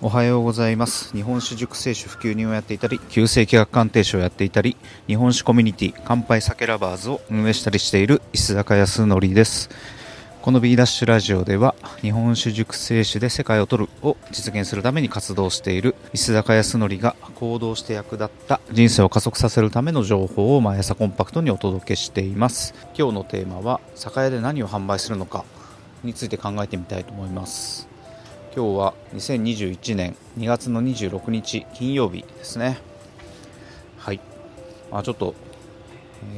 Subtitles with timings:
[0.00, 1.12] おはようございます。
[1.12, 4.76] 日本酒熟成酒普及人をやっていたり旧世紀学鑑定士をやっていたり
[5.08, 9.70] 日本酒コミュニティ乾杯酒ラバーズを運営したりしている石坂康則です。
[10.40, 22.72] この B ダッシュラジオでは日本酒熟成酒で世界を取るを実現するために活動している石坂康則が行動して役立った人生を加速させるための情報を毎朝コンパクトにお届けしています。
[22.96, 25.44] 今日のテーマは酒屋で何を販売するのか
[26.04, 27.88] について考えてみたいと思います。
[28.58, 32.78] 今日は2021年2月の26日金曜日ですね。
[33.98, 34.18] はい、
[34.90, 35.36] まあ、ちょっと、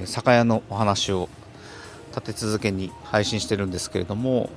[0.04, 1.30] 酒屋のお話を
[2.10, 4.50] 立て続けに配信してるんですけれども、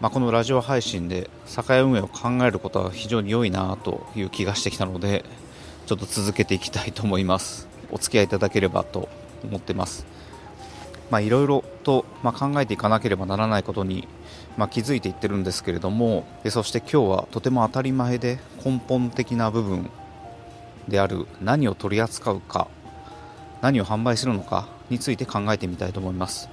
[0.00, 5.22] まあ、このラジオ配信で酒屋運営を考えることは非常に良いなという気がしてきたので
[5.84, 7.68] ちょっと続けていきたいと思います。
[7.90, 9.10] お付き合いいただければと
[9.44, 10.06] 思ってます。
[11.10, 14.08] まいろいろと、まあ、考えていかなければならないことに、
[14.56, 19.90] まあ、気づいていってるんですけれどもそして今日はとても当たり前で根本的な部分
[20.88, 22.68] である何を取り扱うか
[23.60, 26.48] 何を販売するのかについて考えてみたいと思います。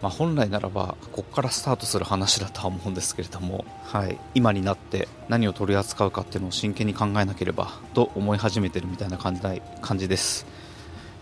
[0.00, 9.42] まあ、本来ならばここからスタートする話だとは思うんですけれども、はい、今になって何を取り扱うかっていうのを真剣に考えなければと思い始めてるみたいな感じ
[9.82, 10.46] 感じです、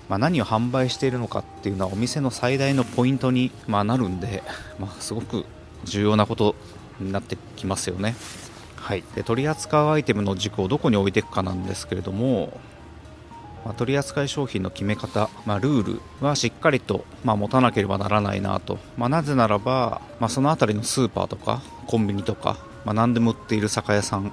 [0.09, 4.43] まあ、何を販売しているのかっていうのはお店の最大のポイントに、まあ、なるんで、
[4.79, 5.45] まあ、すごく
[5.85, 6.55] 重要なこと
[7.01, 8.15] になってきますよね、
[8.77, 12.59] はい、で取り扱うアイテムの軸をどこに置いていくかなんですけれども
[13.67, 24.31] まあ、取扱商品の決め方、まあ、ルールはしっかりと、まあ、持たなければならないなと、まあ、なぜならば、まあ、その辺りのスーパーとかコンビニとか、まあ、何でも売っている酒屋さん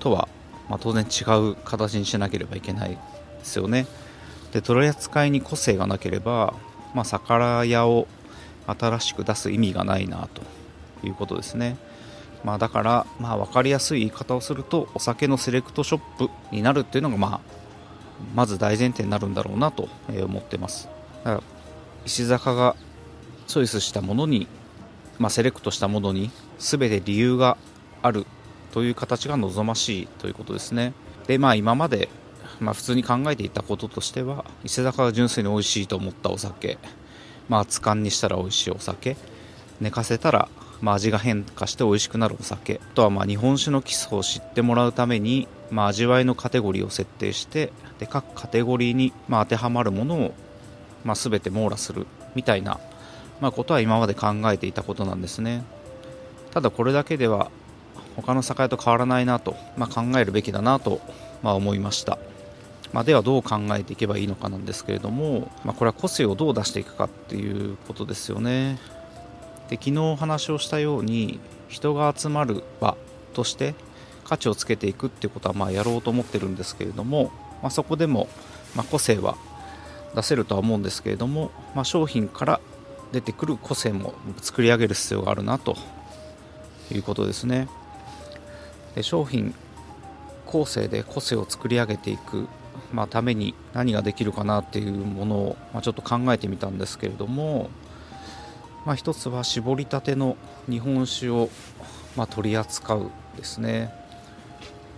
[0.00, 0.28] とは、
[0.68, 2.98] まあ、当然違う形にしなければいけないで
[3.42, 3.86] すよね
[4.56, 6.54] で取り扱いに個性がなければ、
[6.94, 7.34] まあ、酒
[7.68, 8.08] 屋を
[8.66, 10.40] 新しく出す意味がないなと
[11.06, 11.76] いうことですね。
[12.42, 17.40] まあ、だから、まあ、分かりやすい言い方をするとお酒のセレクトショップになるっていうのが、まあ、
[18.34, 20.88] まず大前提になるんだろうなと思ってます。
[21.22, 21.42] だから
[22.06, 22.76] 石坂が
[23.48, 24.46] チョイスしたものに、
[25.18, 27.58] まあ、セレクトしたものに全て理由が
[28.00, 28.24] ある
[28.72, 30.94] という形が望ましいということですね。
[31.26, 32.08] でまあ今まで、
[32.60, 36.78] まあ、普通に考えていたこととしては伊勢坂が純粋に美味しいと思ったお酒
[37.48, 39.16] まあ熱燗にしたら美味しいお酒
[39.80, 40.48] 寝かせたら
[40.80, 50.34] まあ、味が変化して美味しくなるお酒あとはまあ日本酒の基礎を知ってもらうために、まあ、味わいのカテゴリーを設定してで各カテゴリーにまあ当てはまるものを
[51.04, 52.78] まあ全て網羅するみたいな、
[53.40, 55.64] まあ、ことは今まで考えていたことなんですね。
[56.50, 57.50] ただこれだけでは
[58.16, 61.00] 他の酒屋と変わらないなと、まあ、考えるべきだなと、
[61.42, 62.18] まあ、思いました。
[62.92, 68.78] まあ、ではどう考えていけばいいのかなんですけれども、まあ、これは個性をどう出していくかっていうことですよね。
[69.68, 72.96] で昨日お話をしたように人が集まる場
[73.34, 73.74] として
[74.24, 77.32] 価値をつけていくっていうことはまあやろうと思ってるんですけれども、
[77.62, 78.28] まあ、そこでも
[78.74, 79.36] ま個性は
[80.14, 82.60] 出せるとは思うんですけれども、ま、商品から
[83.12, 85.76] 出てくる個性も作り上げる必要があるなと
[86.90, 87.68] いうことですね。
[88.94, 89.54] で商品
[90.46, 92.48] 構成で個性を作り上げていく、
[92.92, 97.70] まあ、ために何ができるかなっていうものを、まあ、ちょっと考えてみたんですけれども、
[98.84, 100.36] まあ、一つは絞りたての
[100.68, 101.50] 日本酒を、
[102.16, 103.92] まあ、取り扱うですね。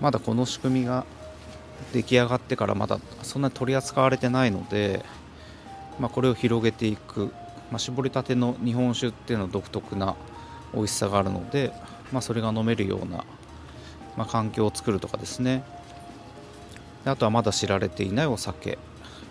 [0.01, 1.05] まだこの仕組みが
[1.93, 5.05] 出来上がってからまだそんなに取り扱われてないので、
[5.99, 7.33] まあ、これを広げていく、
[7.71, 10.15] まあ、絞りたての日本酒っていうのは独特な
[10.75, 11.73] 美味しさがあるので、
[12.13, 13.25] まあ、それが飲めるような、
[14.17, 15.65] まあ、環境を作るとかですね。
[17.05, 18.79] あとはまだ知られていないお酒、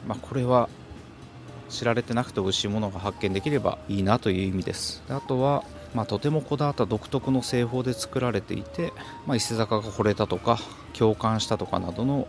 [0.07, 0.69] まあ、これは
[1.69, 5.03] 知られてなくて美味しいものが発見できればいいなという意味です。
[5.09, 5.63] あとは、
[5.93, 8.93] まあ、とてもこだわった独特の製法で作られていて、
[9.25, 10.59] まあ、伊勢坂が惚れたとか
[10.93, 12.27] 共感したとかなどの、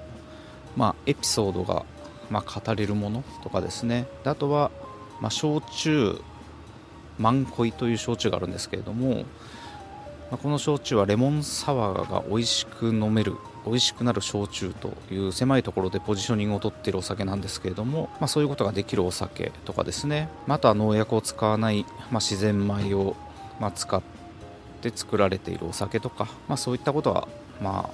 [0.77, 1.85] まあ、エピソードが、
[2.31, 4.07] まあ、語れるものとかですね。
[4.25, 4.71] あとは、
[5.21, 6.21] まあ、焼酎
[7.19, 9.25] 万恋という焼酎があるんですけれども、
[10.31, 13.37] まあ、この焼酎はレモンサワーが美味しく飲める
[13.69, 23.15] 美味しくなる焼酎という狭いところでポジショニングをとっているお酒なんですけれども、まあ、そういうことができるお酒とかですね、まあ、とは農薬を使わない、まあ、自然米を、
[23.61, 24.03] ま使っ
[24.81, 27.29] て作られているお酒とか、まそういったことは、
[27.61, 27.91] ま、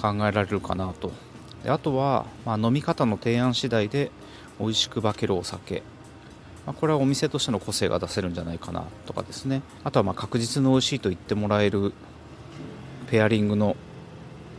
[0.00, 1.10] 考えられるかなと。
[1.64, 4.10] であとは、ま飲み方の提案次第で
[4.60, 5.82] 美味しく化けるお酒。
[6.66, 9.62] まこれはお店としての個性が出せるんじゃないかなとかですね。
[9.82, 11.92] あとはま確実に美味しいと言ってもらえる
[13.10, 13.76] ペアリングの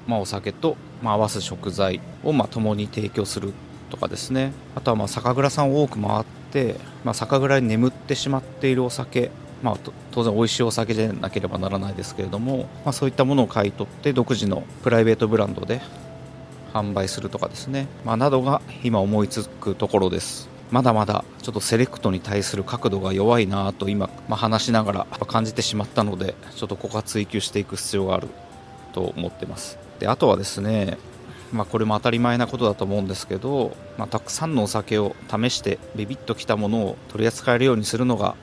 [0.08, 3.54] まあ、お酒と、まあ、合わす食材をまあ共に提供する
[3.90, 4.54] とかですね。
[4.76, 9.32] あとはまあ酒蔵さんを多く回って、まあ、酒蔵に眠ってしまっているお酒。
[9.62, 9.78] まあ、
[10.12, 15.80] 当然美味しいお酒でなければならないですけれども、まあ、そういったものを買い取って独自のプライベートブランドで
[16.74, 20.50] 販売するとかですね、まあ、などが今思いつくところです。
[20.70, 28.28] まだまだちょっとセレクトに対する角度が弱いなと今、まあ、話しながら感じてしまったのでちょっとここは追求していく必要がある
[28.92, 29.78] と思ってます。
[30.04, 30.98] であとはですね
[31.54, 38.36] まあ、これも当たり前なことだと思うんですけど、まあ、たくさんのお酒を試してビビッときたものを取り扱えるようにするのが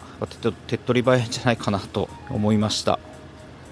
[0.69, 3.01] 手っ取り早いんじゃないかなと思いました、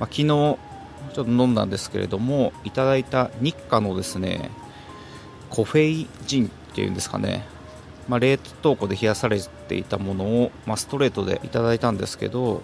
[0.01, 4.51] まあ、昨日ちょっと飲んだんですけれどもいただいた日課のですね
[5.51, 7.47] コフェイジンっていうんですかね、
[8.09, 12.61] まあ、冷凍庫で冷やされていたものを、ま、ストレートでいただいたんですけど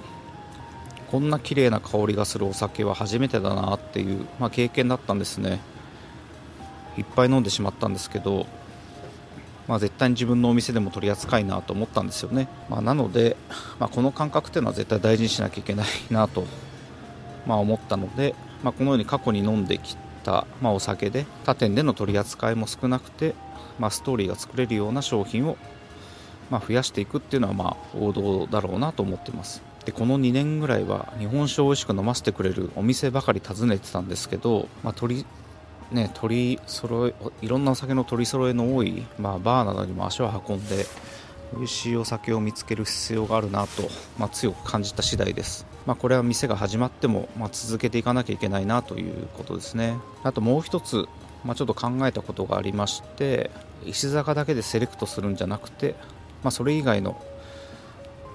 [1.15, 5.61] こんな綺麗な香りがするお酒は初めてだなっていう、まあ、経験だったんですね。
[6.99, 8.47] いっぱい飲んでしまったんですけど、
[9.69, 13.37] まあ、絶対に自分のお店でも取り扱いなと思ったんですよね、まあ、なので、
[13.79, 16.49] まあ、この感覚っていうのは絶対大事にしなきゃいけないなと、
[17.47, 18.35] まあ、思ったので、
[18.65, 23.37] まあ、このように過去に飲んできた、まあ、お酒で他店での取り扱いも少なくて、
[23.79, 25.59] まあ、ストーリーが作れるような商品を、
[26.51, 29.63] まあ、増やしていくっていうのはまあ王道だろうなと思ってます。
[29.85, 35.27] でこの2年ぐらいは日本酒を美味しく飲ませてくれるお店ばかり訪ねてたんですけど、まあ、取り
[35.93, 40.87] ね、取り揃えいろんなお酒の取り揃えの多い、まあ、バーなどにも足を運んで
[41.55, 43.83] 美味しいお酒を見つける必要があるなと、
[44.19, 49.97] まあ、強く感じた次第です、まあ、これは店が始まっても、まあ、続けていかなきゃいけないなということですね。
[50.23, 51.07] あともう一つ、
[51.45, 53.51] まあ、ちょっと考えたことがありまして
[53.85, 55.95] 石坂だけでセレクトするんじゃなくて、
[56.43, 57.23] ま、それ以外の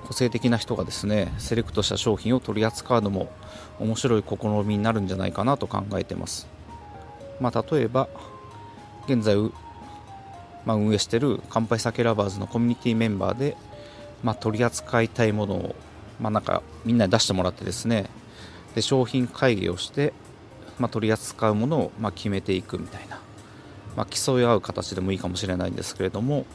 [0.06, 3.32] 個性的な人がですねセレクトした商品を取り扱うのも
[3.80, 6.48] 面白い試みになるんじゃないかなと考えてます。
[7.40, 8.10] まあ、例えば
[9.08, 9.36] 現在、
[10.66, 13.56] まあ、運営している乾杯酒ラバーズのコミュニティメンバーで、
[14.24, 15.76] まあ、取り扱いたいものを、
[16.20, 18.10] まあ、なんかみんなに出してもらってですね
[18.76, 20.14] で商品会議をして、
[20.78, 23.22] ま、取り扱うものを、ま、決めていくみたいな、
[23.96, 26.46] ま、競い合う形でもいいかもしれないんですけれども、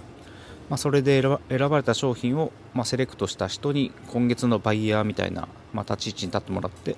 [0.71, 6.97] まあ、それで選ばれた商品を、まあ、セレクトした人に今月のバイヤーみたいな、まあ、立ち位置に立ってもらって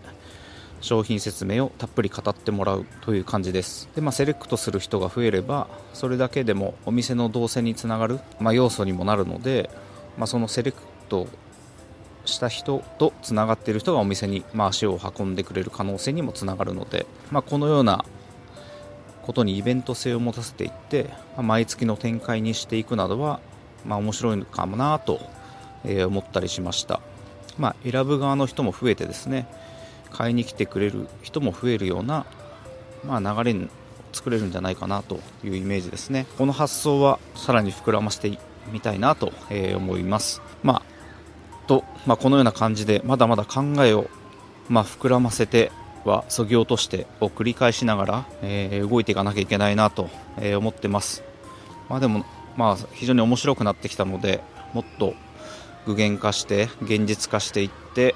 [0.81, 3.89] 商品説明をたっぷり語ってもらうという感じです。
[3.95, 9.71] で、まあ、セレクトする人が増えればそれだけでもお店の動線につながる、まあ、要素にもなるので、
[10.17, 11.27] まあ、そのセレクト
[12.25, 18.05] した人とつながっている人がお店に、まあ、足を運んでくれる可能性にもつながるので、まあ、このような
[19.23, 21.05] ことにイベント性を持たせていって、
[21.37, 23.41] まあ、毎月の展開にしていくなどは、
[23.87, 25.21] まあ、面白いかもなと、
[25.85, 27.01] え思ったりしました、
[27.59, 29.47] まあ、選ぶ側の人も増えてですね
[30.11, 32.27] 買いに来てくれる人も増えるような、
[33.05, 33.69] まあ、流れに
[34.13, 36.27] 作れるんじゃないかなというイメージですね。
[36.39, 38.39] この発想はさらに膨らまして
[38.73, 40.41] みたいなと、え思います。
[40.63, 40.83] まあ
[41.67, 44.09] と、まあ、このような感じでまだまだ考えを、
[44.69, 45.71] まあ、膨らませて
[46.05, 50.09] はそぎ落としてを繰り返しながら、えー、動いていかなきゃいけないなと、
[50.39, 51.23] え思ってます、
[51.89, 52.25] まあ、でも、
[52.57, 54.43] まあ、非常に面白くなってきたので
[54.73, 55.15] もっと
[55.87, 58.15] 具現化して現実化していって、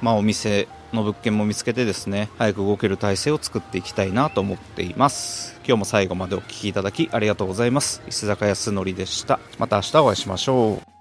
[0.00, 5.58] まあ、お店の物件も見つけてですね早く動ける体制を作っていきたいなと思っています。
[5.66, 8.02] 今日も最後までお聴きいただきありがとうございます。
[8.08, 9.40] 石坂康則でした。
[9.58, 10.93] また明日お会いしましょう。